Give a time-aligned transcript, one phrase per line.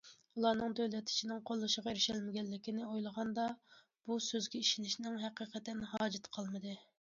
[0.37, 3.45] ئۇلارنىڭ دۆلەت ئىچىنىڭ قوللىشىغا ئېرىشەلمىگەنلىكىنى ئويلىغاندا،
[4.09, 6.77] بۇ سۆزگە ئىشىنىشنىڭ ھەقىقەتەن ھاجىتى قالمىدى.